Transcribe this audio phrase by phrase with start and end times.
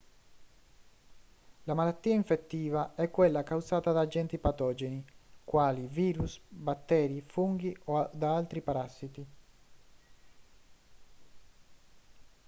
[1.65, 5.05] la malattia infettiva è quella causata da agenti patogeni
[5.43, 9.25] quali virus batteri funghi o da altri parassiti